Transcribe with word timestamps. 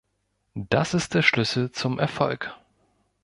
Das 0.55 0.95
ist 0.95 1.13
der 1.13 1.21
Schlüssel 1.21 1.71
zum 1.73 1.99
Erfolg. 1.99 2.55